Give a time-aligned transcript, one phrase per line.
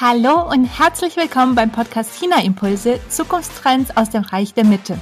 [0.00, 4.98] Hallo und herzlich willkommen beim Podcast China Impulse Zukunftstrends aus dem Reich der Mitte.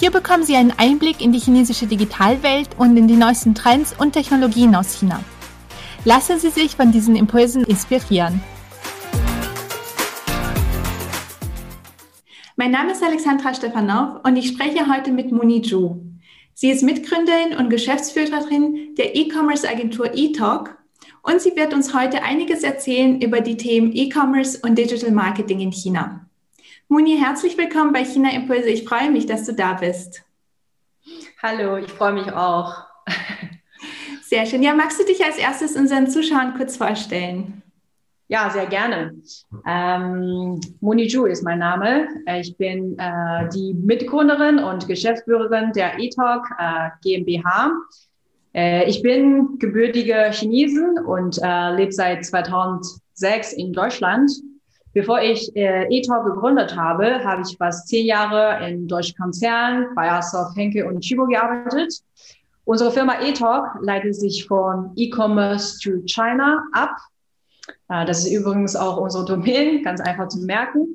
[0.00, 4.10] Hier bekommen Sie einen Einblick in die chinesische Digitalwelt und in die neuesten Trends und
[4.10, 5.22] Technologien aus China.
[6.04, 8.42] Lassen Sie sich von diesen Impulsen inspirieren.
[12.56, 16.00] Mein Name ist Alexandra Stefanov und ich spreche heute mit Moni Zhu.
[16.54, 20.75] Sie ist Mitgründerin und Geschäftsführerin der E-Commerce-Agentur eTalk
[21.26, 25.72] und sie wird uns heute einiges erzählen über die Themen E-Commerce und Digital Marketing in
[25.72, 26.24] China.
[26.88, 28.68] Muni, herzlich willkommen bei China Impulse.
[28.68, 30.22] Ich freue mich, dass du da bist.
[31.42, 32.74] Hallo, ich freue mich auch.
[34.22, 34.62] Sehr schön.
[34.62, 37.62] Ja, magst du dich als erstes unseren Zuschauern kurz vorstellen?
[38.28, 39.14] Ja, sehr gerne.
[39.66, 42.08] Ähm, Moni Zhu ist mein Name.
[42.40, 47.72] Ich bin äh, die Mitgründerin und Geschäftsführerin der eTalk äh, GmbH.
[48.56, 54.30] Äh, ich bin gebürtige Chinesin und äh, lebe seit 2006 in Deutschland.
[54.94, 60.56] Bevor ich äh, eTalk gegründet habe, habe ich fast zehn Jahre in deutschen Konzernen, Bayersdorf,
[60.56, 62.00] Henke und Chibo gearbeitet.
[62.64, 66.96] Unsere Firma eTalk leitet sich von E-Commerce to China ab.
[67.90, 70.86] Äh, das ist übrigens auch unsere Domain, ganz einfach zu merken.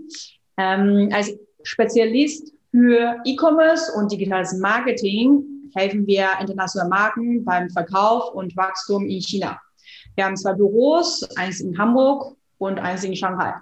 [0.57, 5.43] Ähm, als Spezialist für E-Commerce und digitales Marketing
[5.75, 9.59] helfen wir internationalen Marken beim Verkauf und Wachstum in China.
[10.15, 13.53] Wir haben zwei Büros, eins in Hamburg und eins in Shanghai.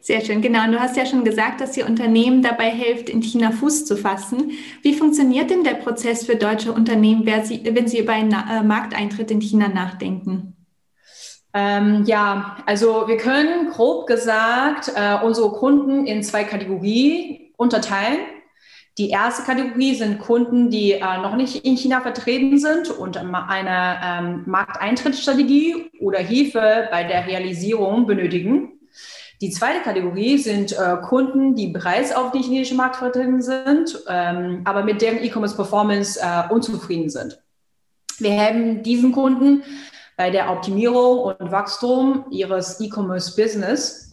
[0.00, 0.64] Sehr schön, genau.
[0.64, 3.96] Und du hast ja schon gesagt, dass ihr Unternehmen dabei hilft, in China Fuß zu
[3.96, 4.52] fassen.
[4.82, 9.40] Wie funktioniert denn der Prozess für deutsche Unternehmen, wenn sie über einen äh, Markteintritt in
[9.40, 10.54] China nachdenken?
[11.52, 18.18] Ähm, ja, also wir können grob gesagt äh, unsere Kunden in zwei Kategorien unterteilen.
[18.98, 24.00] Die erste Kategorie sind Kunden, die äh, noch nicht in China vertreten sind und eine
[24.02, 28.72] ähm, Markteintrittsstrategie oder Hilfe bei der Realisierung benötigen.
[29.42, 34.62] Die zweite Kategorie sind äh, Kunden, die bereits auf den chinesischen Markt vertreten sind, ähm,
[34.64, 37.38] aber mit deren E-Commerce-Performance äh, unzufrieden sind.
[38.18, 39.62] Wir helfen diesen Kunden
[40.16, 44.05] bei der Optimierung und Wachstum ihres E-Commerce-Business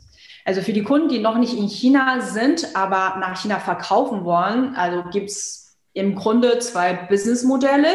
[0.46, 4.76] also für die Kunden, die noch nicht in China sind, aber nach China verkaufen wollen,
[4.76, 7.90] also gibt es im Grunde zwei Businessmodelle.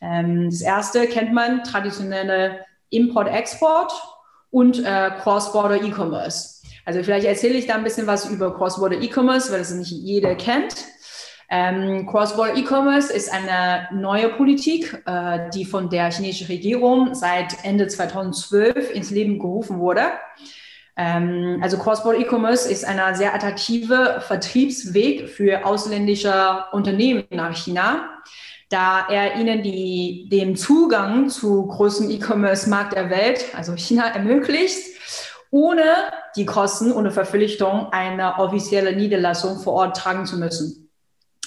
[0.00, 3.92] Ähm, das erste kennt man traditionelle Import-Export
[4.50, 6.62] und äh, Cross-Border E-Commerce.
[6.84, 10.34] Also vielleicht erzähle ich da ein bisschen was über Cross-Border E-Commerce, weil das nicht jeder
[10.34, 10.74] kennt.
[11.50, 17.88] Ähm, Cross-Border E-Commerce ist eine neue Politik, äh, die von der chinesischen Regierung seit Ende
[17.88, 20.02] 2012 ins Leben gerufen wurde.
[20.98, 28.08] Ähm, also Cross-Border E-Commerce ist ein sehr attraktiver Vertriebsweg für ausländische Unternehmen nach China,
[28.68, 34.98] da er ihnen die, den Zugang zu größten E-Commerce-Markt der Welt, also China, ermöglicht,
[35.50, 35.84] ohne
[36.36, 40.90] die Kosten und Verpflichtung einer offiziellen Niederlassung vor Ort tragen zu müssen.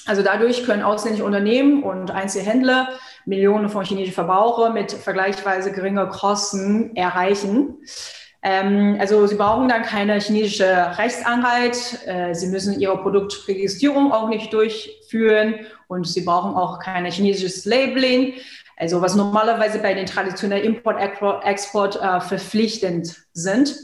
[0.08, 2.90] Also dadurch können ausländische Unternehmen und Einzelhändler
[3.26, 7.78] Millionen von chinesischen Verbrauchern mit vergleichsweise geringer Kosten erreichen.
[8.44, 12.00] Ähm, also Sie brauchen dann keine chinesische Rechtsanhalt.
[12.08, 15.56] Äh, Sie müssen Ihre Produktregistrierung auch nicht durchführen
[15.88, 18.34] und Sie brauchen auch kein chinesisches Labeling.
[18.78, 23.76] Also was normalerweise bei den traditionellen Import-Export äh, verpflichtend sind.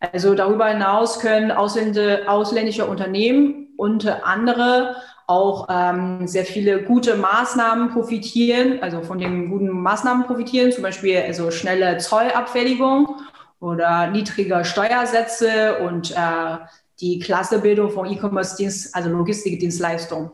[0.00, 4.96] Also darüber hinaus können ausländische, ausländische Unternehmen unter anderem
[5.28, 11.18] auch ähm, sehr viele gute Maßnahmen profitieren, also von den guten Maßnahmen profitieren, zum Beispiel
[11.18, 13.16] also schnelle Zollabfertigung
[13.62, 16.58] oder niedrige Steuersätze und äh,
[17.00, 20.32] die Klassebildung von E-Commerce-Dienst, also Logistikdienstleistung.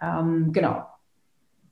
[0.00, 0.86] Ähm, genau.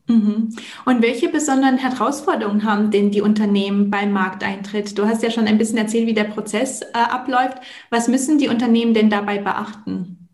[0.06, 0.54] Mhm.
[0.84, 4.98] Und welche besonderen Herausforderungen haben denn die Unternehmen beim Markteintritt?
[4.98, 7.58] Du hast ja schon ein bisschen erzählt, wie der Prozess äh, abläuft.
[7.88, 10.28] Was müssen die Unternehmen denn dabei beachten?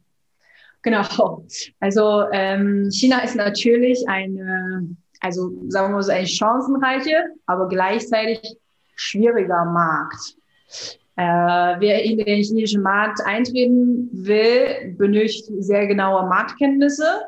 [0.83, 1.45] Genau.
[1.79, 8.41] Also ähm, China ist natürlich eine, also sagen wir mal so, eine chancenreiche, aber gleichzeitig
[8.97, 10.38] schwieriger Markt.
[11.17, 11.23] Äh,
[11.81, 17.23] wer in den chinesischen Markt eintreten will, benötigt sehr genaue Marktkenntnisse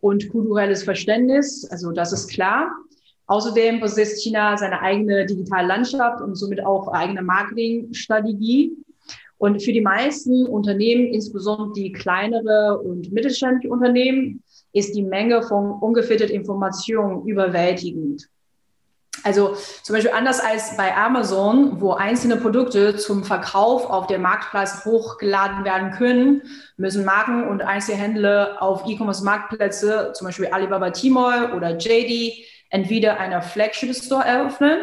[0.00, 1.64] und kulturelles Verständnis.
[1.70, 2.72] Also das ist klar.
[3.28, 8.72] Außerdem besitzt China seine eigene digitale Landschaft und somit auch eigene Marketingstrategie.
[9.38, 15.72] Und für die meisten Unternehmen, insbesondere die kleinere und mittelständische Unternehmen, ist die Menge von
[15.80, 18.28] ungefilterten Informationen überwältigend.
[19.24, 24.84] Also zum Beispiel anders als bei Amazon, wo einzelne Produkte zum Verkauf auf dem Marktplatz
[24.84, 26.42] hochgeladen werden können,
[26.76, 34.24] müssen Marken und Einzelhändler auf E-Commerce-Marktplätze, zum Beispiel Alibaba Tmall oder JD, entweder eine Flagship-Store
[34.24, 34.78] eröffnen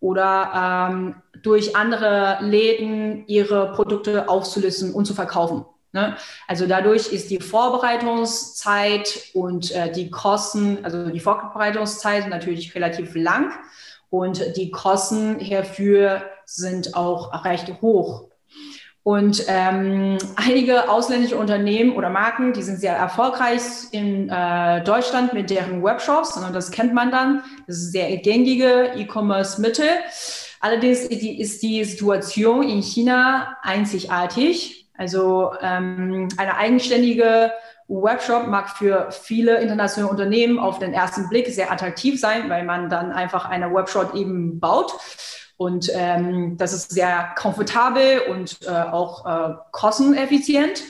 [0.00, 5.64] oder ähm, durch andere Läden ihre Produkte aufzulisten und zu verkaufen.
[5.94, 6.16] Ne?
[6.48, 13.52] Also dadurch ist die Vorbereitungszeit und äh, die Kosten, also die Vorbereitungszeit natürlich relativ lang
[14.10, 18.24] und die Kosten hierfür sind auch recht hoch.
[19.04, 23.60] Und ähm, einige ausländische Unternehmen oder Marken, die sind sehr erfolgreich
[23.92, 26.36] in äh, Deutschland mit deren Webshops.
[26.36, 27.44] Und das kennt man dann.
[27.66, 29.88] Das ist sehr gängige E-Commerce-Mittel.
[30.60, 34.83] Allerdings ist die Situation in China einzigartig.
[34.96, 37.52] Also ähm, eine eigenständige
[37.88, 42.88] Webshop mag für viele internationale Unternehmen auf den ersten Blick sehr attraktiv sein, weil man
[42.88, 44.92] dann einfach eine Webshop eben baut.
[45.56, 50.82] Und ähm, das ist sehr komfortabel und äh, auch äh, kosteneffizient.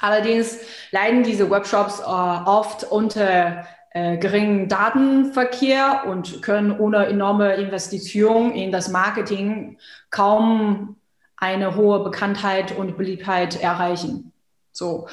[0.00, 0.58] Allerdings
[0.90, 8.70] leiden diese Webshops äh, oft unter äh, geringen Datenverkehr und können ohne enorme Investition in
[8.70, 9.78] das Marketing
[10.10, 10.97] kaum
[11.38, 14.32] eine hohe Bekanntheit und Beliebtheit erreichen.
[14.72, 15.08] So.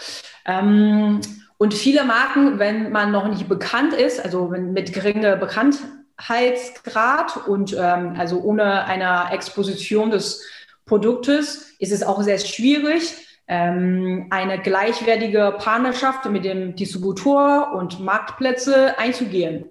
[0.45, 1.21] Ähm,
[1.57, 5.89] und viele Marken, wenn man noch nicht bekannt ist, also mit geringer Bekanntheit,
[6.21, 10.43] Heizgrad und ähm, also ohne eine Exposition des
[10.85, 13.15] Produktes ist es auch sehr schwierig,
[13.47, 19.65] ähm, eine gleichwertige Partnerschaft mit dem Distributor und Marktplätze einzugehen.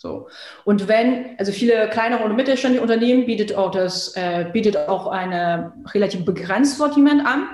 [0.00, 0.28] So.
[0.64, 5.74] Und wenn, also viele kleinere und mittelständische Unternehmen bietet auch das, äh, bietet auch eine
[5.92, 7.46] relativ begrenztes Sortiment an.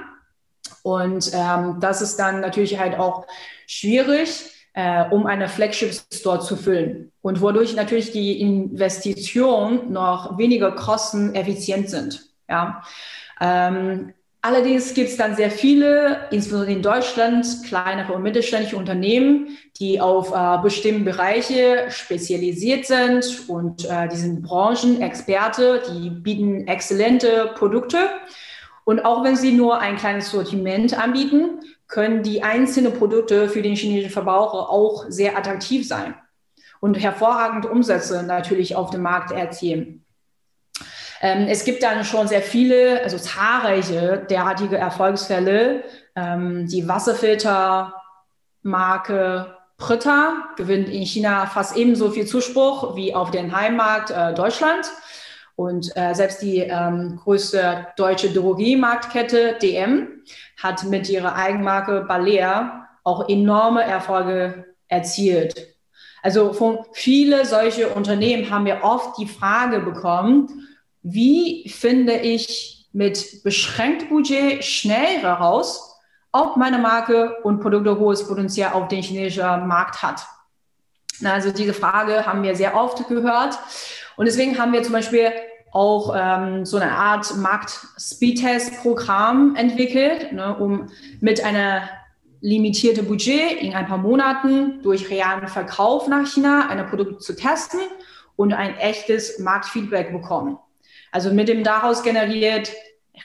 [0.84, 3.26] Und ähm, das ist dann natürlich halt auch
[3.66, 4.44] schwierig,
[4.74, 11.90] äh, um eine Flagship Store zu füllen und wodurch natürlich die Investitionen noch weniger kosteneffizient
[11.90, 12.30] sind.
[12.48, 12.84] Ja.
[13.40, 14.14] Ähm,
[14.46, 20.32] allerdings gibt es dann sehr viele, insbesondere in Deutschland, kleinere und mittelständische Unternehmen, die auf
[20.32, 27.98] äh, bestimmte Bereiche spezialisiert sind und äh, die sind Branchenexperte, die bieten exzellente Produkte.
[28.84, 33.74] Und auch wenn sie nur ein kleines Sortiment anbieten, können die einzelnen Produkte für den
[33.74, 36.14] chinesischen Verbraucher auch sehr attraktiv sein
[36.80, 40.05] und hervorragende Umsätze natürlich auf dem Markt erzielen.
[41.20, 45.82] Ähm, es gibt dann schon sehr viele, also zahlreiche derartige Erfolgsfälle.
[46.14, 54.10] Ähm, die Wasserfiltermarke Pritta gewinnt in China fast ebenso viel Zuspruch wie auf den Heimmarkt
[54.10, 54.90] äh, Deutschland.
[55.54, 60.22] Und äh, selbst die ähm, größte deutsche Drogeriemarktkette DM
[60.62, 65.54] hat mit ihrer Eigenmarke Balea auch enorme Erfolge erzielt.
[66.22, 70.66] Also von viele solche Unternehmen haben wir oft die Frage bekommen,
[71.08, 75.96] wie finde ich mit beschränktem Budget schnell heraus,
[76.32, 80.26] ob meine Marke und Produkte hohes Potenzial auf den chinesischen Markt hat.
[81.24, 83.56] Also diese Frage haben wir sehr oft gehört.
[84.16, 85.30] Und deswegen haben wir zum Beispiel
[85.72, 90.88] auch ähm, so eine Art Markt-Speedtest-Programm entwickelt, ne, um
[91.20, 91.88] mit einer
[92.40, 97.78] limitierten Budget in ein paar Monaten durch realen Verkauf nach China eine Produkte zu testen
[98.34, 100.58] und ein echtes Marktfeedback bekommen.
[101.12, 102.72] Also mit dem daraus generiert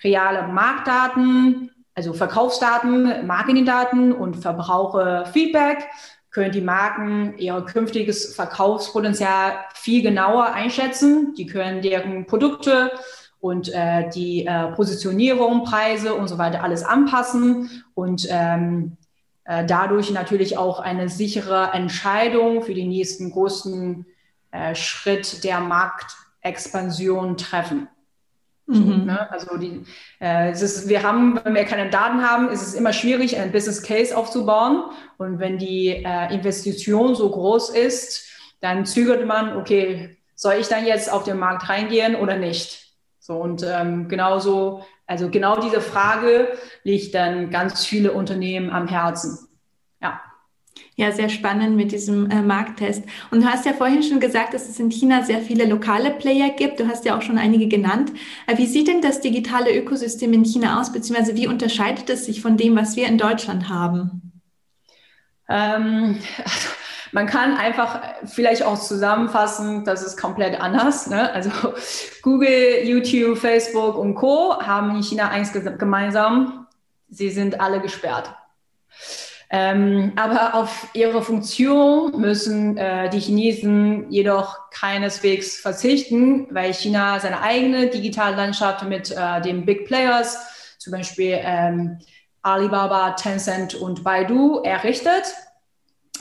[0.03, 5.89] reale Marktdaten, also Verkaufsdaten, Marketingdaten und Verbraucherfeedback
[6.31, 11.33] können die Marken ihr künftiges Verkaufspotenzial viel genauer einschätzen.
[11.37, 12.91] Die können deren Produkte
[13.41, 18.97] und äh, die äh, Positionierung, Preise und so weiter alles anpassen und ähm,
[19.43, 24.05] äh, dadurch natürlich auch eine sichere Entscheidung für den nächsten großen
[24.51, 25.59] äh, Schritt der
[26.43, 27.87] Marktexpansion treffen.
[28.67, 29.05] Mhm.
[29.05, 29.31] Ne?
[29.31, 29.83] Also die,
[30.19, 33.51] äh, es ist, wir haben, wenn wir keine Daten haben, ist es immer schwierig, ein
[33.51, 34.85] Business Case aufzubauen.
[35.17, 38.27] Und wenn die äh, Investition so groß ist,
[38.61, 42.95] dann zögert man, okay, soll ich dann jetzt auf den Markt reingehen oder nicht?
[43.19, 49.47] So und ähm, genauso, also genau diese Frage liegt dann ganz viele Unternehmen am Herzen.
[50.95, 51.11] Ja.
[51.11, 53.03] Sehr spannend mit diesem äh, Markttest.
[53.31, 56.49] Und du hast ja vorhin schon gesagt, dass es in China sehr viele lokale Player
[56.49, 56.79] gibt.
[56.79, 58.11] Du hast ja auch schon einige genannt.
[58.45, 62.41] Äh, wie sieht denn das digitale Ökosystem in China aus, beziehungsweise wie unterscheidet es sich
[62.41, 64.31] von dem, was wir in Deutschland haben?
[65.49, 66.69] Ähm, also
[67.11, 71.07] man kann einfach vielleicht auch zusammenfassen, das ist komplett anders.
[71.07, 71.31] Ne?
[71.33, 71.51] Also
[72.21, 74.61] Google, YouTube, Facebook und Co.
[74.61, 76.67] haben in China eins gemeinsam.
[77.09, 78.33] Sie sind alle gesperrt.
[79.53, 87.41] Ähm, aber auf ihre Funktion müssen äh, die Chinesen jedoch keineswegs verzichten, weil China seine
[87.41, 91.99] eigene digitale Landschaft mit äh, den Big Players, zum Beispiel ähm,
[92.41, 95.25] Alibaba, Tencent und Baidu, errichtet.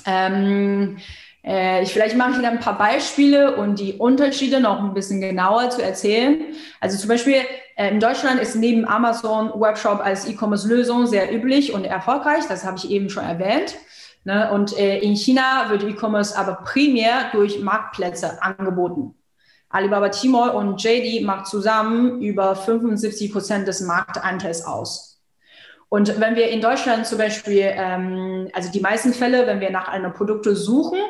[0.07, 0.99] Ähm,
[1.45, 5.21] Äh, ich, vielleicht mache ich Ihnen ein paar Beispiele und die Unterschiede noch ein bisschen
[5.21, 6.41] genauer zu erzählen.
[6.81, 7.37] Also zum Beispiel
[7.77, 12.45] äh, in Deutschland ist neben Amazon Webshop als E-Commerce-Lösung sehr üblich und erfolgreich.
[12.49, 13.77] Das habe ich eben schon erwähnt.
[14.25, 14.51] Ne?
[14.53, 19.15] Und äh, in China wird E-Commerce aber primär durch Marktplätze angeboten.
[19.71, 25.10] Alibaba Tmall und JD macht zusammen über 75 Prozent des Marktanteils aus.
[25.91, 29.89] Und wenn wir in Deutschland zum Beispiel, ähm, also die meisten Fälle, wenn wir nach
[29.89, 31.01] einem Produkt suchen,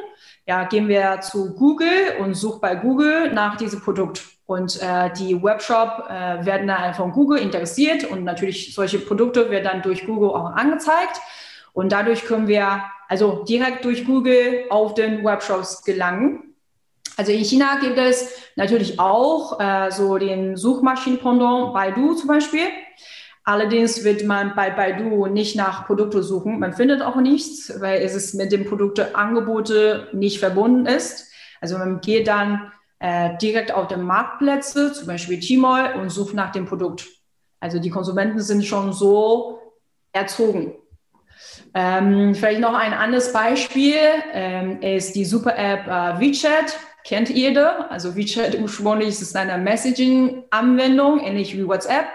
[0.47, 4.23] ja, gehen wir zu Google und suchen bei Google nach diesem Produkt.
[4.47, 9.65] Und äh, die Webshop äh, werden dann von Google interessiert und natürlich solche Produkte werden
[9.65, 11.21] dann durch Google auch angezeigt.
[11.75, 16.55] Und dadurch können wir also direkt durch Google auf den Webshops gelangen.
[17.19, 22.67] Also in China gibt es natürlich auch äh, so den Suchmaschinenpendant Baidu zum Beispiel.
[23.45, 26.59] Allerdings wird man bei Baidu nicht nach Produkten suchen.
[26.59, 31.31] Man findet auch nichts, weil es mit dem Produkteangebote nicht verbunden ist.
[31.61, 36.53] Also man geht dann äh, direkt auf den Marktplätze, zum Beispiel Tmall, und sucht nach
[36.53, 37.07] dem Produkt.
[37.61, 39.59] Also die Konsumenten sind schon so
[40.13, 40.75] erzogen.
[41.73, 43.97] Ähm, vielleicht noch ein anderes Beispiel
[44.33, 46.79] ähm, ist die Super-App äh, WeChat.
[47.05, 47.91] Kennt jeder.
[47.91, 52.07] Also WeChat ursprünglich ist eine Messaging-Anwendung, ähnlich wie WhatsApp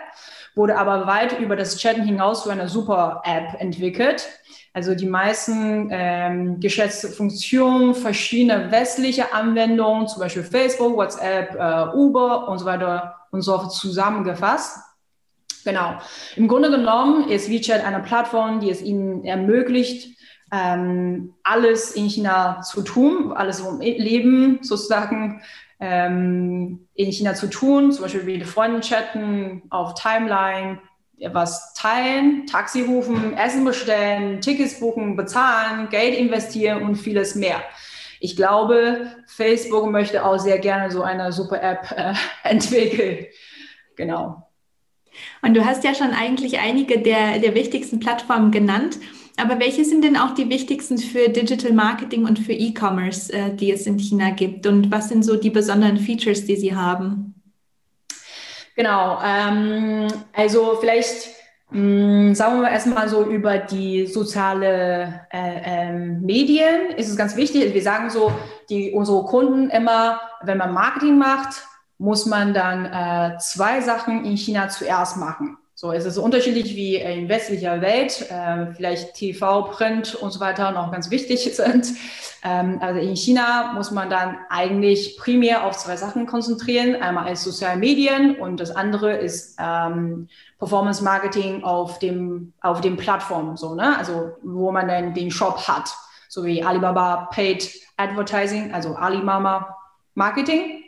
[0.55, 4.27] wurde aber weit über das Chatten hinaus zu einer Super-App entwickelt.
[4.74, 12.47] Also die meisten ähm, geschätzte Funktionen verschiedener westliche Anwendungen, zum Beispiel Facebook, WhatsApp, äh, Uber
[12.50, 14.79] und so weiter und so fort zusammengefasst.
[15.63, 15.97] Genau.
[16.35, 20.15] Im Grunde genommen ist WeChat eine Plattform, die es Ihnen ermöglicht,
[20.51, 25.41] ähm, alles in China zu tun, alles im Leben sozusagen
[25.79, 30.79] ähm, in China zu tun, zum Beispiel mit Freunden chatten, auf Timeline,
[31.32, 37.62] was teilen, Taxi rufen, Essen bestellen, Tickets buchen, bezahlen, Geld investieren und vieles mehr.
[38.20, 42.13] Ich glaube, Facebook möchte auch sehr gerne so eine super App äh,
[42.50, 43.27] entwickeln.
[43.96, 44.50] Genau.
[45.41, 48.98] Und du hast ja schon eigentlich einige der, der wichtigsten Plattformen genannt.
[49.38, 53.72] Aber welche sind denn auch die wichtigsten für Digital Marketing und für E-Commerce, äh, die
[53.72, 54.65] es in China gibt?
[54.65, 57.36] Und was sind so die besonderen Features, die sie haben?
[58.75, 61.30] Genau, ähm, also vielleicht
[61.72, 67.36] mh, mm, sagen wir erstmal so über die soziale äh, ähm, Medien ist es ganz
[67.36, 67.74] wichtig.
[67.74, 68.32] Wir sagen so,
[68.70, 71.63] die unsere Kunden immer, wenn man Marketing macht,
[71.98, 75.58] muss man dann äh, zwei Sachen in China zuerst machen.
[75.77, 80.72] So, es ist unterschiedlich wie in westlicher Welt, äh, vielleicht TV, Print und so weiter
[80.72, 81.88] noch ganz wichtig sind.
[82.46, 86.96] Ähm, also in China muss man dann eigentlich primär auf zwei Sachen konzentrieren.
[87.01, 90.29] Einmal als soziale Medien und das andere ist ähm,
[90.60, 93.98] Performance Marketing auf dem, auf dem Plattform, so, ne?
[93.98, 95.94] Also, wo man dann den Shop hat.
[96.29, 99.75] So wie Alibaba Paid Advertising, also Alimama
[100.13, 100.85] Marketing.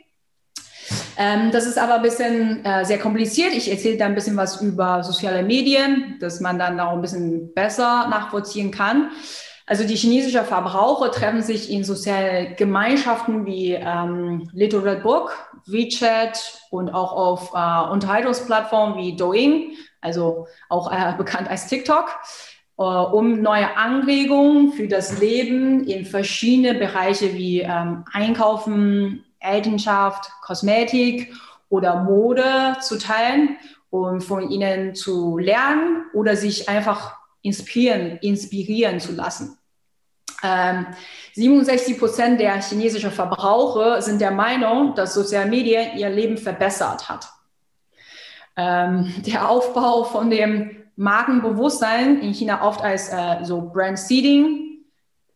[1.20, 3.52] Ähm, das ist aber ein bisschen äh, sehr kompliziert.
[3.52, 7.52] Ich erzähle da ein bisschen was über soziale Medien, dass man dann auch ein bisschen
[7.54, 9.10] besser nachvollziehen kann.
[9.66, 16.62] Also die chinesischen Verbraucher treffen sich in sozialen Gemeinschaften wie ähm, Little Red Book, WeChat
[16.70, 22.16] und auch auf äh, Unterhaltungsplattformen wie Douyin, also auch äh, bekannt als TikTok,
[22.78, 31.32] äh, um neue Anregungen für das Leben in verschiedene Bereiche wie ähm, Einkaufen, Elternschaft, Kosmetik
[31.68, 33.58] oder Mode zu teilen
[33.90, 39.58] um von ihnen zu lernen oder sich einfach inspirieren, inspirieren zu lassen.
[40.42, 40.86] Ähm,
[41.34, 47.28] 67 Prozent der chinesischen Verbraucher sind der Meinung, dass Soziale Medien ihr Leben verbessert hat.
[48.56, 54.84] Ähm, der Aufbau von dem Markenbewusstsein in China oft als äh, so Brand Seeding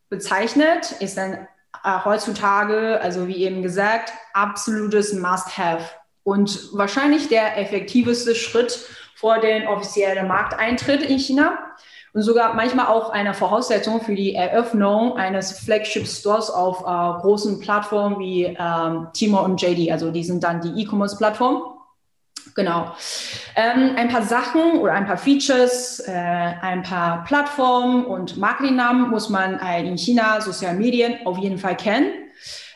[0.08, 1.48] bezeichnet, ist ein
[1.84, 5.84] äh, heutzutage, also wie eben gesagt, absolutes Must-Have
[6.24, 8.86] und wahrscheinlich der effektivste Schritt
[9.16, 11.58] vor den offiziellen Markteintritt in China
[12.14, 17.60] und sogar manchmal auch eine Voraussetzung für die Eröffnung eines Flagship Stores auf äh, großen
[17.60, 19.90] Plattformen wie ähm, Tmall und JD.
[19.90, 21.62] Also die sind dann die E-Commerce-Plattformen.
[22.54, 22.94] Genau.
[23.56, 29.28] Ähm, ein paar Sachen oder ein paar Features, äh, ein paar Plattformen und Marketingnamen muss
[29.28, 32.12] man äh, in China, sozialen Medien auf jeden Fall kennen.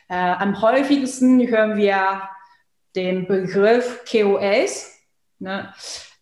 [0.09, 2.23] Äh, am häufigsten hören wir
[2.95, 4.93] den Begriff KOS.
[5.39, 5.73] Ne?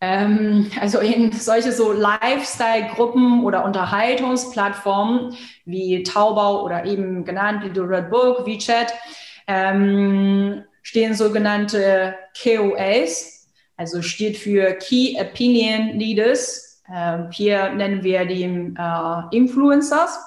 [0.01, 8.11] Ähm, also in solche so Lifestyle-Gruppen oder Unterhaltungsplattformen wie Taubau oder eben genannt Little Red
[8.11, 8.93] Book, WeChat,
[9.47, 13.34] ähm, stehen sogenannte KOS,
[13.77, 16.83] also steht für Key Opinion Leaders.
[16.93, 20.19] Ähm, hier nennen wir die äh, Influencers.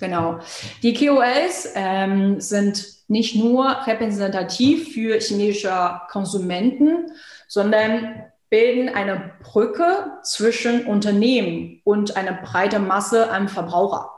[0.00, 0.38] Genau.
[0.82, 7.10] Die KOLs ähm, sind nicht nur repräsentativ für chinesische Konsumenten,
[7.46, 14.10] sondern bilden eine Brücke zwischen Unternehmen und einer breiten Masse an Verbraucher.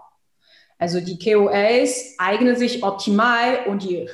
[0.78, 4.08] Also die KOLs eignen sich optimal, um die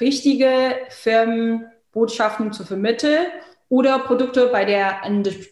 [0.00, 3.26] richtige Firmenbotschaften zu vermitteln
[3.68, 5.02] oder Produkte bei der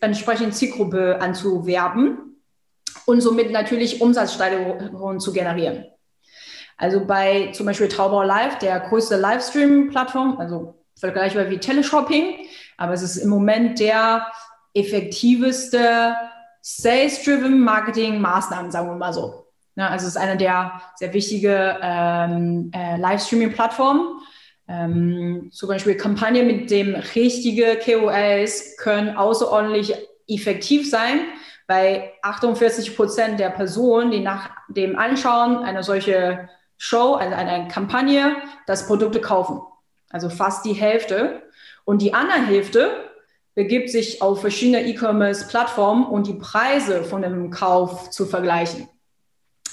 [0.00, 2.40] entsprechenden Zielgruppe anzuwerben
[3.06, 5.86] und somit natürlich Umsatzsteigerungen zu generieren.
[6.76, 13.02] Also bei zum Beispiel Taobao Live, der größte Livestream-Plattform, also vergleichbar wie Teleshopping, aber es
[13.02, 14.26] ist im Moment der
[14.74, 16.16] effektiveste
[16.62, 19.44] Sales-Driven Marketing-Maßnahmen, sagen wir mal so.
[19.76, 24.20] Also es ist eine der sehr wichtige ähm, äh, Livestreaming-Plattformen.
[24.66, 29.94] Ähm, zum Beispiel Kampagnen mit dem richtigen KOLs können außerordentlich
[30.26, 31.20] effektiv sein,
[31.66, 38.36] weil 48 Prozent der Personen, die nach dem Anschauen einer solche Show, also eine Kampagne,
[38.66, 39.60] das Produkte kaufen.
[40.10, 41.42] Also fast die Hälfte.
[41.84, 42.90] Und die andere Hälfte
[43.54, 48.88] begibt sich auf verschiedene E-Commerce-Plattformen und die Preise von dem Kauf zu vergleichen.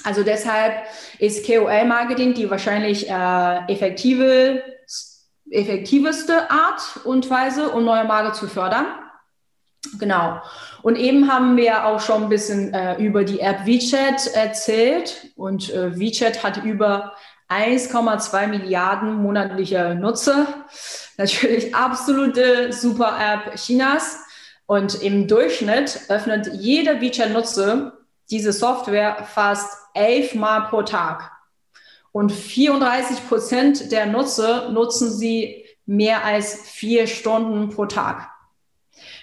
[0.04, 0.84] Also deshalb
[1.18, 4.62] ist KOL-Marketing die wahrscheinlich äh, effektive,
[5.50, 8.86] effektiveste Art und Weise, um neue Marke zu fördern.
[9.98, 10.40] Genau.
[10.82, 15.28] Und eben haben wir auch schon ein bisschen äh, über die App WeChat erzählt.
[15.36, 17.14] Und äh, WeChat hat über
[17.48, 20.46] 1,2 Milliarden monatliche Nutzer.
[21.18, 24.18] Natürlich absolute super App Chinas.
[24.66, 27.92] Und im Durchschnitt öffnet jeder WeChat-Nutzer
[28.32, 31.30] diese Software fast elfmal pro Tag.
[32.10, 38.28] Und 34 Prozent der Nutzer nutzen sie mehr als vier Stunden pro Tag.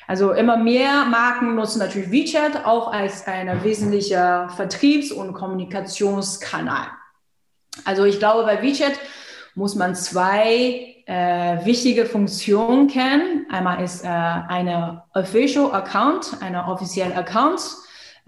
[0.07, 6.87] Also immer mehr Marken nutzen natürlich WeChat auch als ein wesentlicher Vertriebs- und Kommunikationskanal.
[7.85, 8.93] Also ich glaube, bei WeChat
[9.55, 13.47] muss man zwei äh, wichtige Funktionen kennen.
[13.49, 17.62] Einmal ist äh, eine Official Account, eine offizielle Account.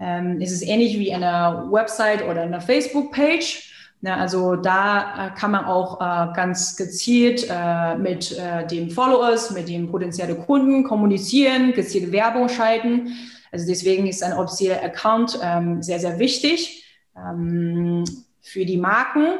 [0.00, 3.70] Ähm, es ist ähnlich wie eine Website oder eine Facebook-Page.
[4.04, 9.52] Ja, also da äh, kann man auch äh, ganz gezielt äh, mit äh, den Followers,
[9.52, 13.12] mit den potenziellen Kunden kommunizieren, gezielte Werbung schalten.
[13.52, 16.84] Also deswegen ist ein offizieller Account ähm, sehr, sehr wichtig
[17.16, 18.02] ähm,
[18.40, 19.38] für die Marken.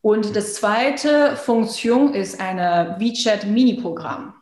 [0.00, 4.32] Und das zweite Funktion ist eine WeChat Mini-Programm.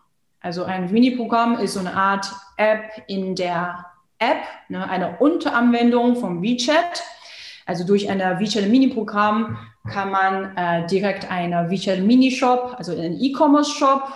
[0.40, 3.86] Also ein Mini-Programm ist so eine Art App in der
[4.18, 7.02] App, ne, eine Unteranwendung von WeChat.
[7.66, 9.58] Also durch ein WeChat Mini-Programm
[9.90, 14.12] kann man äh, direkt einen WeChat Mini-Shop, also einen E-Commerce-Shop,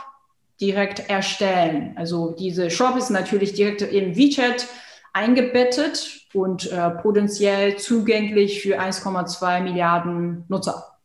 [0.61, 1.95] direkt erstellen.
[1.97, 4.67] Also diese Shop ist natürlich direkt in WeChat
[5.13, 10.99] eingebettet und äh, potenziell zugänglich für 1,2 Milliarden Nutzer.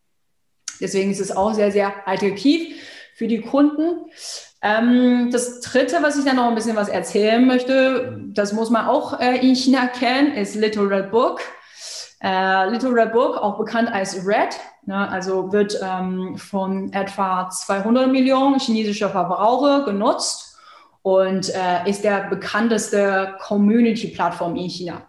[0.79, 2.75] Deswegen ist es auch sehr, sehr attraktiv
[3.15, 4.05] für die Kunden.
[4.65, 8.87] Ähm, das dritte, was ich dann noch ein bisschen was erzählen möchte, das muss man
[8.87, 11.39] auch äh, in China kennen, ist Little Red Book.
[12.23, 18.11] Äh, Little Red Book, auch bekannt als Red, ne, also wird ähm, von etwa 200
[18.11, 20.57] Millionen chinesischer Verbraucher genutzt
[21.03, 25.03] und äh, ist der bekannteste Community-Plattform in China.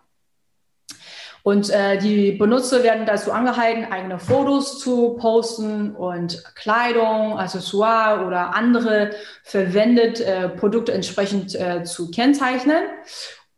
[1.47, 8.53] Und äh, die Benutzer werden dazu angehalten, eigene Fotos zu posten und Kleidung, Accessoire oder
[8.53, 9.13] andere
[9.45, 12.83] verwendet äh, Produkte entsprechend äh, zu kennzeichnen.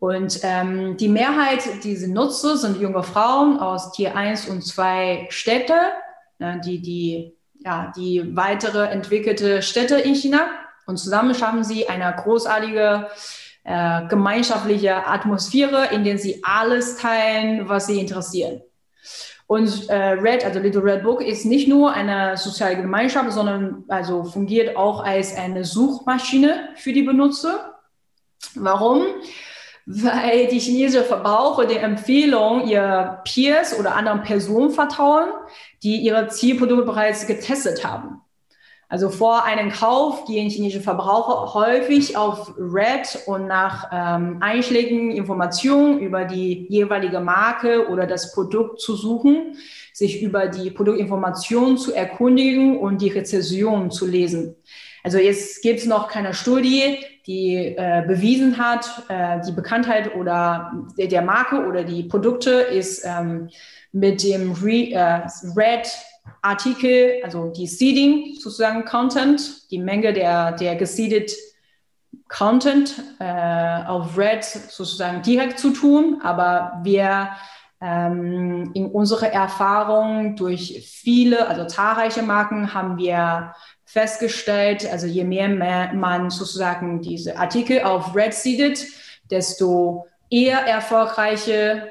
[0.00, 5.72] Und ähm, die Mehrheit dieser Nutzer sind junge Frauen aus Tier 1 und 2 Städte,
[6.38, 7.32] ne, die, die,
[7.64, 10.40] ja, die weitere entwickelte Städte in China.
[10.84, 13.06] Und zusammen schaffen sie eine großartige
[13.68, 18.62] äh, gemeinschaftliche Atmosphäre, in der sie alles teilen, was sie interessieren.
[19.46, 24.24] Und äh, Red, also Little Red Book, ist nicht nur eine soziale Gemeinschaft, sondern also
[24.24, 27.78] fungiert auch als eine Suchmaschine für die Benutzer.
[28.54, 29.04] Warum?
[29.84, 35.28] Weil die chinesischen Verbraucher der Empfehlung ihrer Peers oder anderen Personen vertrauen,
[35.82, 38.22] die ihre Zielprodukte bereits getestet haben.
[38.90, 45.98] Also vor einem Kauf gehen chinesische Verbraucher häufig auf Red und nach ähm, einschlägigen Informationen
[45.98, 49.56] über die jeweilige Marke oder das Produkt zu suchen,
[49.92, 54.56] sich über die Produktinformationen zu erkundigen und die Rezession zu lesen.
[55.04, 56.96] Also jetzt gibt es noch keine Studie,
[57.26, 63.50] die äh, bewiesen hat, äh, die Bekanntheit oder der Marke oder die Produkte ist ähm,
[63.92, 65.20] mit dem Re, äh,
[65.54, 65.88] Red
[66.42, 71.32] Artikel, also die Seeding sozusagen Content, die Menge der, der geseedet
[72.28, 77.30] Content äh, auf Red sozusagen direkt zu tun, aber wir
[77.80, 85.94] Ähm, in unserer Erfahrung durch viele, also zahlreiche Marken haben wir festgestellt, also je mehr
[85.94, 88.84] man sozusagen diese Artikel auf Red seedet,
[89.30, 91.88] desto eher erfolgreiche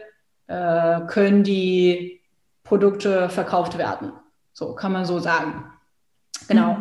[0.47, 2.19] äh, können die
[2.65, 4.11] Produkte verkauft werden.
[4.57, 5.71] So kann man so sagen.
[6.47, 6.77] Genau.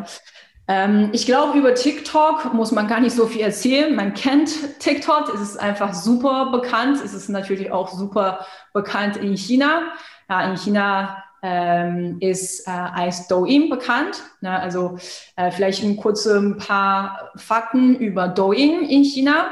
[0.67, 3.95] Ähm, ich glaube, über TikTok muss man gar nicht so viel erzählen.
[3.95, 6.97] Man kennt TikTok, es ist einfach super bekannt.
[7.05, 9.93] Es ist natürlich auch super bekannt in China.
[10.27, 14.23] Ja, in China ähm, ist äh, als Douyin bekannt.
[14.41, 14.59] Ne?
[14.59, 14.97] Also
[15.35, 19.51] äh, vielleicht ein kurze ein paar Fakten über Douyin in China.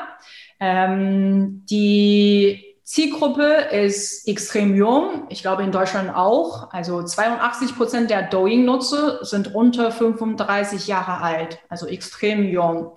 [0.60, 5.26] Ähm, die Zielgruppe ist extrem jung.
[5.30, 6.72] Ich glaube in Deutschland auch.
[6.72, 12.92] Also 82 Prozent der Douyin-Nutzer sind unter 35 Jahre alt, also extrem jung.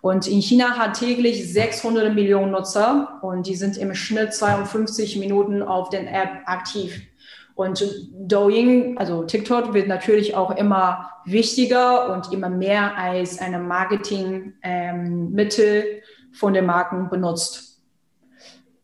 [0.00, 5.62] Und in China hat täglich 600 Millionen Nutzer und die sind im Schnitt 52 Minuten
[5.62, 7.00] auf den App aktiv.
[7.54, 15.84] Und Douyin, also TikTok, wird natürlich auch immer wichtiger und immer mehr als eine Marketingmittel
[15.84, 17.80] ähm, von den Marken benutzt.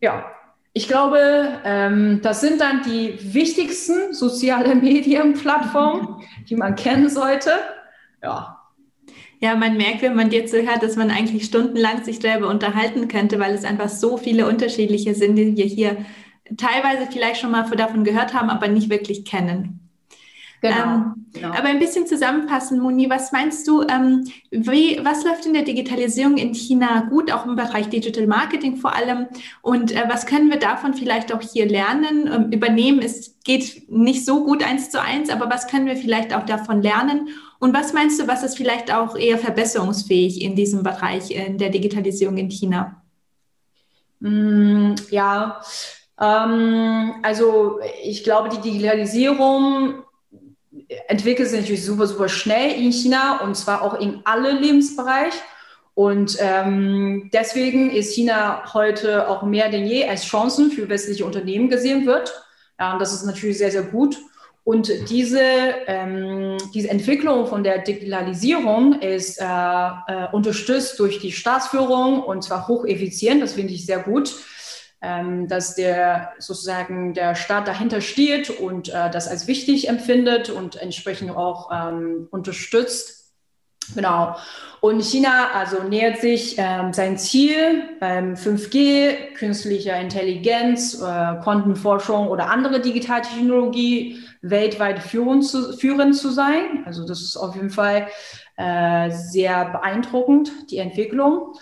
[0.01, 0.36] Ja,
[0.77, 7.51] ich glaube, ähm, das sind dann die wichtigsten sozialen Medienplattformen, die man kennen sollte.
[8.23, 8.61] Ja.
[9.41, 13.39] Ja, man merkt, wenn man dir zuhört, dass man eigentlich stundenlang sich darüber unterhalten könnte,
[13.39, 15.97] weil es einfach so viele unterschiedliche sind, die wir hier
[16.59, 19.86] teilweise vielleicht schon mal davon gehört haben, aber nicht wirklich kennen.
[20.61, 21.49] Genau, ähm, genau.
[21.49, 26.37] Aber ein bisschen zusammenfassen, Moni, was meinst du, ähm, wie, was läuft in der Digitalisierung
[26.37, 29.27] in China gut, auch im Bereich Digital Marketing vor allem?
[29.63, 33.01] Und äh, was können wir davon vielleicht auch hier lernen, ähm, übernehmen?
[33.01, 36.83] Es geht nicht so gut eins zu eins, aber was können wir vielleicht auch davon
[36.83, 37.29] lernen?
[37.59, 41.71] Und was meinst du, was ist vielleicht auch eher verbesserungsfähig in diesem Bereich in der
[41.71, 43.03] Digitalisierung in China?
[44.21, 45.61] Mm, ja,
[46.19, 50.06] ähm, also ich glaube, die Digitalisierung
[51.09, 55.39] entwickelt sich natürlich super, super schnell in China und zwar auch in alle Lebensbereiche.
[55.95, 61.71] Und ähm, deswegen ist China heute auch mehr denn je als Chancen für westliche Unternehmen
[61.71, 62.33] gesehen wird.
[62.79, 64.19] Ja, und das ist natürlich sehr, sehr gut.
[64.63, 65.41] Und diese,
[65.87, 72.69] ähm, diese Entwicklung von der Digitalisierung ist äh, äh, unterstützt durch die Staatsführung und zwar
[72.69, 73.43] hocheffizient.
[73.43, 74.35] Das finde ich sehr gut
[75.03, 80.77] ähm, dass der sozusagen der Staat dahinter steht und äh, das als wichtig empfindet und
[80.77, 83.17] entsprechend auch ähm, unterstützt.
[83.95, 84.37] Genau.
[84.81, 90.97] Und China also nähert sich ähm, sein Ziel beim 5G, künstlicher Intelligenz, äh,
[91.43, 96.83] Quantenforschung oder andere Digitaltechnologie weltweit führend zu, führend zu sein.
[96.85, 98.09] Also das ist auf jeden Fall
[98.57, 101.55] äh, sehr beeindruckend, die Entwicklung.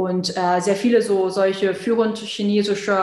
[0.00, 2.96] Und äh, sehr viele so solche führende chinesische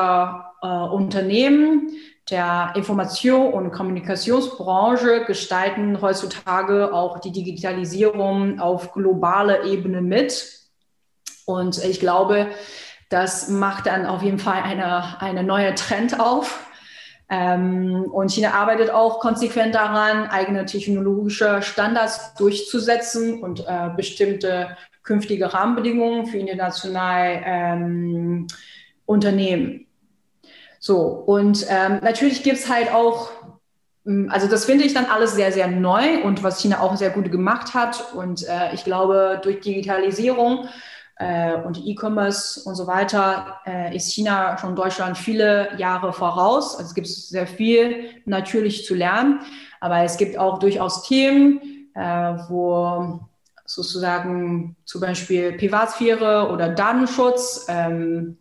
[0.64, 1.92] äh, Unternehmen
[2.32, 10.52] der Information- und Kommunikationsbranche gestalten heutzutage auch die Digitalisierung auf globaler Ebene mit.
[11.46, 12.48] Und ich glaube,
[13.10, 16.66] das macht dann auf jeden Fall eine, eine neue Trend auf.
[17.30, 24.76] Ähm, und China arbeitet auch konsequent daran, eigene technologische Standards durchzusetzen und äh, bestimmte
[25.08, 28.48] künftige Rahmenbedingungen für internationale ähm,
[29.06, 29.88] Unternehmen.
[30.80, 33.30] So, und ähm, natürlich gibt es halt auch,
[34.06, 37.10] hm, also das finde ich dann alles sehr, sehr neu und was China auch sehr
[37.10, 38.13] gut gemacht hat.
[38.13, 40.67] Und äh, ich glaube, durch Digitalisierung
[41.15, 46.76] äh, und E-Commerce und so weiter äh, ist China schon Deutschland viele Jahre voraus.
[46.76, 49.39] Also es gibt sehr viel natürlich zu lernen,
[49.80, 51.62] aber es gibt auch durchaus Themen,
[51.96, 52.02] äh,
[52.50, 53.27] wo
[53.68, 58.38] sozusagen zum Beispiel Privatsphäre oder Datenschutz ähm,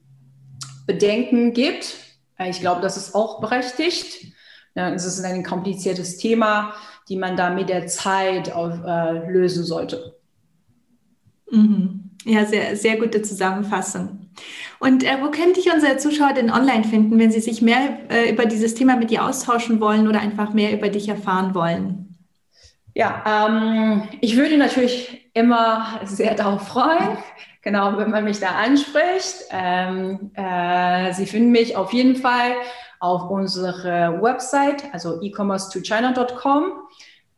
[0.87, 1.97] Bedenken gibt.
[2.39, 4.33] Äh, ich glaube, das ist auch berechtigt.
[4.75, 6.75] Es ist ein kompliziertes Thema,
[7.09, 10.17] die man da mit der Zeit auf, äh, lösen sollte.
[11.51, 12.11] Mhm.
[12.25, 14.29] Ja, sehr, sehr gute Zusammenfassung.
[14.79, 18.31] Und äh, wo können dich unsere Zuschauer denn online finden, wenn sie sich mehr äh,
[18.31, 22.06] über dieses Thema mit dir austauschen wollen oder einfach mehr über dich erfahren wollen?
[22.97, 27.19] Ja, ähm, ich würde natürlich immer sehr darauf freuen,
[27.61, 29.35] genau, wenn man mich da anspricht.
[29.51, 32.53] Ähm, äh, Sie finden mich auf jeden Fall
[32.99, 36.73] auf unserer Website, also ecommerce2china.com.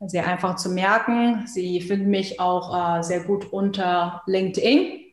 [0.07, 1.45] Sehr einfach zu merken.
[1.45, 5.11] Sie finden mich auch äh, sehr gut unter LinkedIn.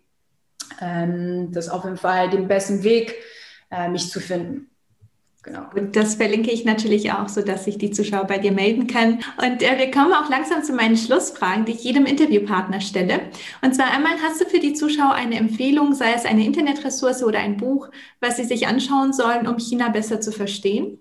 [0.81, 3.17] Ähm, das ist auf jeden Fall den besten Weg,
[3.73, 4.71] äh, mich zu finden.
[5.47, 5.61] Genau.
[5.77, 9.21] Und das verlinke ich natürlich auch, so dass sich die Zuschauer bei dir melden können.
[9.41, 13.21] Und äh, wir kommen auch langsam zu meinen Schlussfragen, die ich jedem Interviewpartner stelle.
[13.63, 17.39] Und zwar einmal hast du für die Zuschauer eine Empfehlung, sei es eine Internetressource oder
[17.39, 17.89] ein Buch,
[18.21, 20.99] was sie sich anschauen sollen, um China besser zu verstehen?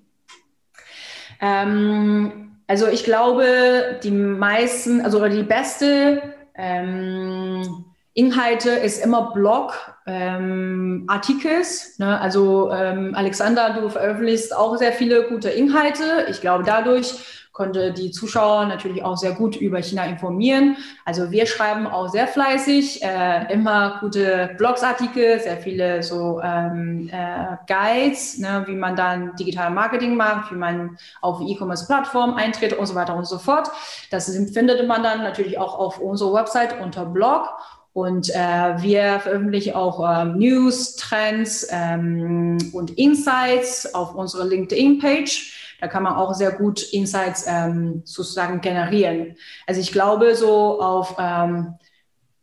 [1.41, 6.21] Ähm, also ich glaube, die meisten, also oder die beste
[6.53, 11.97] ähm, Inhalte ist immer Blog ähm, Artikels.
[11.97, 12.19] Ne?
[12.19, 16.27] Also ähm, Alexander, du veröffentlichst auch sehr viele gute Inhalte.
[16.29, 17.15] Ich glaube, dadurch
[17.55, 20.75] konnte die Zuschauer natürlich auch sehr gut über China informieren.
[21.05, 27.55] Also wir schreiben auch sehr fleißig, äh, immer gute Blogsartikel, sehr viele so ähm, äh,
[27.65, 32.93] Guides, ne, wie man dann digital Marketing macht, wie man auf E-Commerce-Plattformen eintritt und so
[32.93, 33.71] weiter und so fort.
[34.11, 37.47] Das findet man dann natürlich auch auf unserer Website unter Blog.
[37.95, 45.77] Und äh, wir veröffentlichen auch ähm, News, Trends ähm, und Insights auf unserer LinkedIn-Page.
[45.79, 49.37] Da kann man auch sehr gut Insights ähm, sozusagen generieren.
[49.65, 51.75] Also ich glaube, so auf ähm,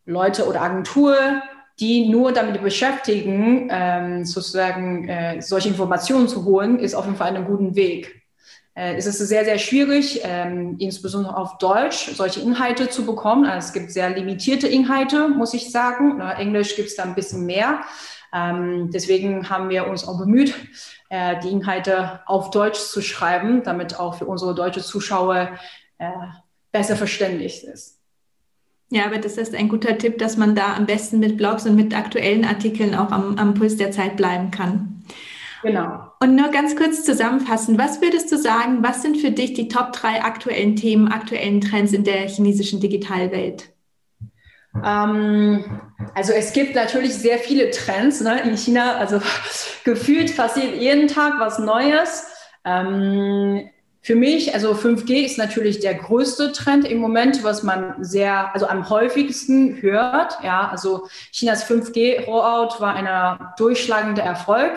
[0.06, 1.18] Leute oder Agentur,
[1.78, 7.36] die nur damit beschäftigen, ähm, sozusagen äh, solche Informationen zu holen, ist auf jeden Fall
[7.36, 8.21] einen guten Weg
[8.74, 13.44] äh, ist es sehr, sehr schwierig, ähm, insbesondere auf Deutsch, solche Inhalte zu bekommen.
[13.44, 16.16] Also es gibt sehr limitierte Inhalte, muss ich sagen.
[16.18, 17.80] Na, Englisch gibt es da ein bisschen mehr.
[18.34, 20.54] Ähm, deswegen haben wir uns auch bemüht,
[21.10, 25.50] äh, die Inhalte auf Deutsch zu schreiben, damit auch für unsere deutsche Zuschauer
[25.98, 26.10] äh,
[26.72, 27.98] besser verständlich ist.
[28.90, 31.76] Ja, aber das ist ein guter Tipp, dass man da am besten mit Blogs und
[31.76, 34.91] mit aktuellen Artikeln auch am, am Puls der Zeit bleiben kann.
[35.62, 36.12] Genau.
[36.20, 39.92] Und nur ganz kurz zusammenfassen, was würdest du sagen, was sind für dich die Top
[39.92, 43.70] drei aktuellen Themen, aktuellen Trends in der chinesischen Digitalwelt?
[44.84, 45.80] Ähm,
[46.14, 48.96] also es gibt natürlich sehr viele Trends ne, in China.
[48.96, 49.20] Also
[49.84, 52.26] gefühlt passiert jeden Tag was Neues.
[52.64, 53.68] Ähm,
[54.04, 58.66] für mich, also 5G ist natürlich der größte Trend im Moment, was man sehr, also
[58.66, 60.38] am häufigsten hört.
[60.42, 64.72] Ja, also Chinas 5G-Rollout war ein durchschlagender Erfolg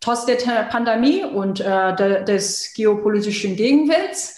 [0.00, 0.36] trotz der
[0.70, 4.36] Pandemie und äh, de, des geopolitischen Gegenwills.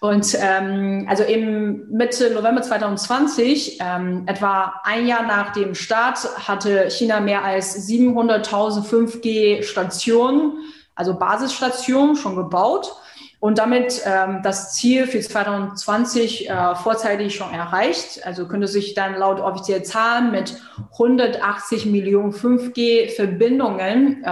[0.00, 6.88] Und ähm, also im Mitte November 2020, ähm, etwa ein Jahr nach dem Start, hatte
[6.90, 10.58] China mehr als 700.000 5G-Stationen,
[10.94, 12.94] also Basisstationen, schon gebaut
[13.40, 18.26] und damit ähm, das Ziel für 2020 äh, vorzeitig schon erreicht.
[18.26, 20.60] Also könnte sich dann laut offiziellen Zahlen mit
[20.92, 24.30] 180 Millionen 5G-Verbindungen äh,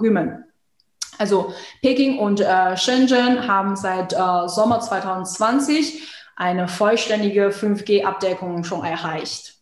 [0.00, 0.44] rühmen.
[1.18, 9.57] Also Peking und äh, Shenzhen haben seit äh, Sommer 2020 eine vollständige 5G-Abdeckung schon erreicht.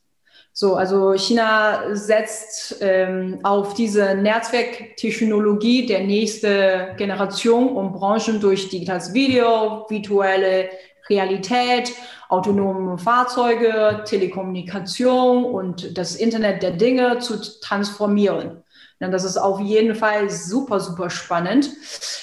[0.58, 9.12] So, also China setzt ähm, auf diese Netzwerktechnologie der nächste Generation und Branchen durch digitales
[9.12, 10.70] Video, virtuelle
[11.10, 11.92] Realität,
[12.30, 18.64] autonome Fahrzeuge, Telekommunikation und das Internet der Dinge zu transformieren.
[18.98, 21.68] Ja, das ist auf jeden Fall super, super spannend.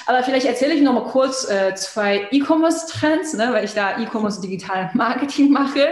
[0.08, 4.41] Aber vielleicht erzähle ich noch mal kurz äh, zwei E-Commerce-Trends, ne, weil ich da E-Commerce
[4.41, 5.88] Digital Marketing mache.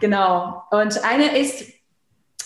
[0.00, 0.64] Genau.
[0.70, 1.70] Und eine ist,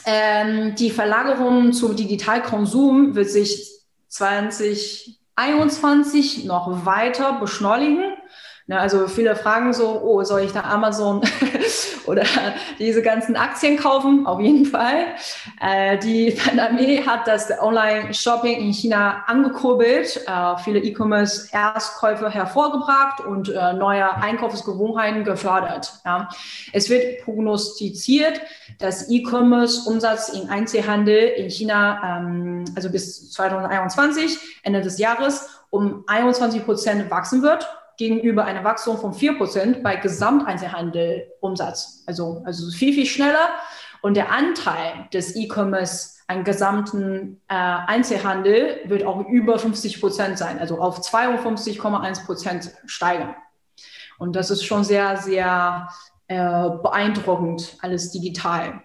[0.05, 3.71] ähm, die Verlagerung zum Digitalkonsum wird sich
[4.09, 8.17] 2021 noch weiter beschleunigen.
[8.69, 11.21] Also viele fragen so, oh, soll ich da Amazon
[12.07, 12.25] oder
[12.79, 14.27] diese ganzen Aktien kaufen?
[14.27, 15.07] Auf jeden Fall.
[15.61, 23.73] Äh, die Pandemie hat das Online-Shopping in China angekurbelt, äh, viele E-Commerce-Erstkäufe hervorgebracht und äh,
[23.73, 25.93] neue Einkaufsgewohnheiten gefördert.
[26.73, 28.41] Es wird prognostiziert,
[28.79, 36.65] dass E-Commerce-Umsatz im Einzelhandel in China, ähm, also bis 2021, Ende des Jahres, um 21
[36.65, 37.67] Prozent wachsen wird
[38.09, 42.03] gegenüber einer Wachstum von 4% bei Gesamteinzelhandelumsatz.
[42.07, 43.49] Also, also viel, viel schneller.
[44.01, 50.59] Und der Anteil des E-Commerce an gesamten äh, Einzelhandel wird auch über 50 Prozent sein,
[50.59, 53.37] also auf 52,1 Prozent steigern.
[54.19, 55.89] Und das ist schon sehr, sehr
[56.27, 58.83] äh, beeindruckend, alles digital.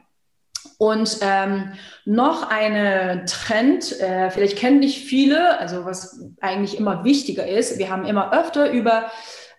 [0.77, 1.73] Und ähm,
[2.05, 7.89] noch eine Trend, äh, vielleicht kennen nicht viele, also was eigentlich immer wichtiger ist, wir
[7.89, 9.11] haben immer öfter über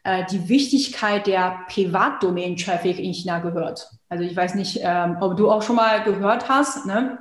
[0.05, 3.89] äh, die Wichtigkeit der Privatdomain-Traffic in China gehört.
[4.09, 6.87] Also ich weiß nicht, ähm, ob du auch schon mal gehört hast.
[6.87, 7.19] Ne?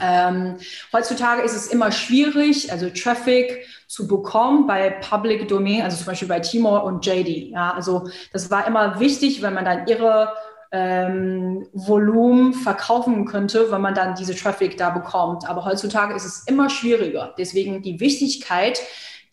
[0.00, 0.56] Ähm,
[0.92, 6.28] heutzutage ist es immer schwierig, also Traffic zu bekommen bei Public Domain, also zum Beispiel
[6.28, 7.50] bei Timor und JD.
[7.50, 10.32] Ja, also das war immer wichtig, wenn man dann ihre
[10.72, 15.48] ähm, Volumen verkaufen könnte, wenn man dann diese Traffic da bekommt.
[15.48, 17.34] Aber heutzutage ist es immer schwieriger.
[17.38, 18.80] Deswegen die Wichtigkeit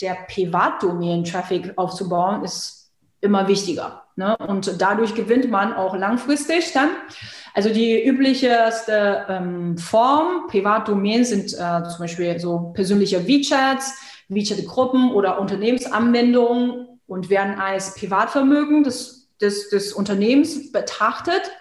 [0.02, 4.04] der Privatdomain-Traffic aufzubauen, ist immer wichtiger.
[4.15, 4.36] Ne?
[4.38, 6.89] Und dadurch gewinnt man auch langfristig dann.
[7.54, 13.95] Also die üblichste ähm, Form Privatdomains sind äh, zum Beispiel so persönliche WeChats,
[14.30, 21.52] WeChat-Gruppen oder Unternehmensanwendungen und werden als Privatvermögen des, des, des Unternehmens betrachtet.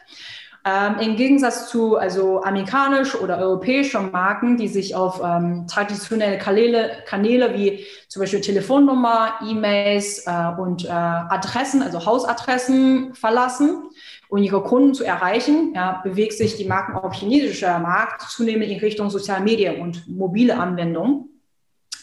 [0.69, 7.05] Ähm, Im Gegensatz zu also amerikanisch oder europäische Marken, die sich auf ähm, traditionelle Kanäle,
[7.07, 13.91] Kanäle wie zum Beispiel Telefonnummer, E-Mails äh, und äh, Adressen, also Hausadressen verlassen,
[14.29, 18.81] um ihre Kunden zu erreichen, ja, bewegt sich die Marken auf chinesischer Markt zunehmend in
[18.81, 21.29] Richtung Soziale Medien und mobile Anwendungen.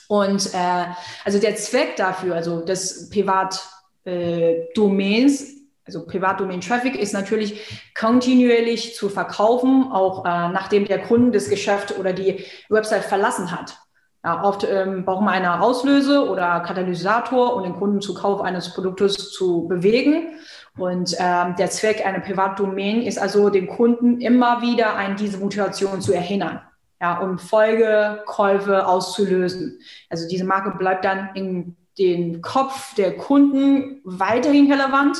[0.07, 0.85] Und äh,
[1.25, 10.25] also der Zweck dafür, also des Privatdomains, also Privatdomain-Traffic ist natürlich kontinuierlich zu verkaufen, auch
[10.25, 13.77] äh, nachdem der Kunde das Geschäft oder die Website verlassen hat.
[14.23, 18.73] Ja, oft ähm, braucht man eine Auslöse oder Katalysator, um den Kunden zu Kauf eines
[18.73, 20.39] Produktes zu bewegen.
[20.77, 26.01] Und ähm, der Zweck einer Privatdomain ist also, den Kunden immer wieder an diese Motivation
[26.01, 26.61] zu erinnern
[27.03, 29.77] ja, um Folgekäufe auszulösen.
[30.09, 35.17] Also diese Marke bleibt dann in den Kopf der Kunden weiterhin relevant,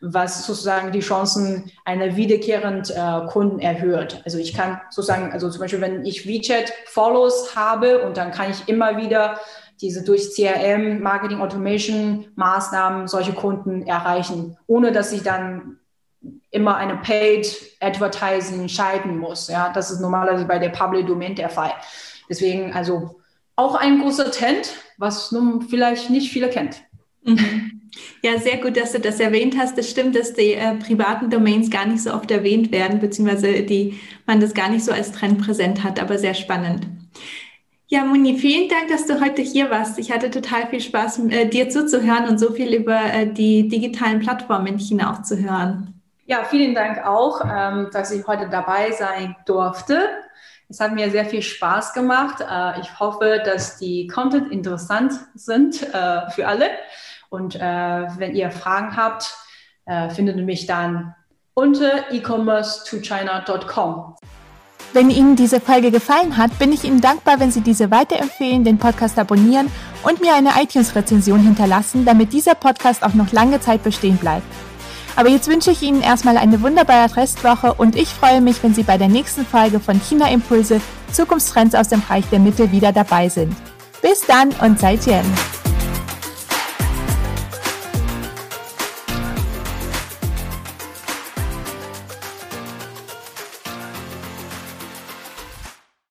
[0.00, 4.22] was sozusagen die Chancen einer wiederkehrenden äh, Kunden erhöht.
[4.24, 8.50] Also ich kann sozusagen, also zum Beispiel, wenn ich WeChat Follows habe und dann kann
[8.50, 9.38] ich immer wieder
[9.80, 15.78] diese durch CRM, Marketing Automation Maßnahmen solche Kunden erreichen, ohne dass ich dann
[16.50, 19.48] immer eine Paid Advertising schalten muss.
[19.48, 21.72] Ja, das ist normalerweise bei der Public Domain der Fall.
[22.28, 23.20] Deswegen also
[23.56, 26.82] auch ein großer Trend, was nun vielleicht nicht viele kennt.
[27.22, 27.80] Mhm.
[28.22, 29.76] Ja, sehr gut, dass du das erwähnt hast.
[29.76, 33.98] Das stimmt, dass die äh, privaten Domains gar nicht so oft erwähnt werden, beziehungsweise die,
[34.26, 36.86] man das gar nicht so als Trend präsent hat, aber sehr spannend.
[37.88, 39.98] Ja, Moni, vielen Dank, dass du heute hier warst.
[39.98, 44.20] Ich hatte total viel Spaß, äh, dir zuzuhören und so viel über äh, die digitalen
[44.20, 46.00] Plattformen in China auch zu hören.
[46.26, 50.08] Ja, vielen Dank auch, ähm, dass ich heute dabei sein durfte.
[50.68, 52.40] Es hat mir sehr viel Spaß gemacht.
[52.40, 56.66] Äh, ich hoffe, dass die Content interessant sind äh, für alle.
[57.30, 59.34] Und äh, wenn ihr Fragen habt,
[59.86, 61.14] äh, findet ihr mich dann
[61.54, 64.16] unter ecommerce2china.com.
[64.92, 68.78] Wenn Ihnen diese Folge gefallen hat, bin ich Ihnen dankbar, wenn Sie diese weiterempfehlen, den
[68.78, 69.70] Podcast abonnieren
[70.02, 74.46] und mir eine iTunes-Rezension hinterlassen, damit dieser Podcast auch noch lange Zeit bestehen bleibt.
[75.14, 78.82] Aber jetzt wünsche ich Ihnen erstmal eine wunderbare Restwoche und ich freue mich, wenn Sie
[78.82, 80.80] bei der nächsten Folge von China Impulse
[81.12, 83.54] Zukunftstrends aus dem Reich der Mittel wieder dabei sind.
[84.02, 85.59] Bis dann und seid Jen.